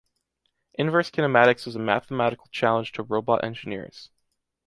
Inverse 0.79 1.11
kinematics 1.11 1.67
is 1.67 1.75
a 1.75 1.79
mathematical 1.79 2.47
challenge 2.51 2.91
to 2.93 3.03
robot 3.03 3.43
engineers. 3.43 4.09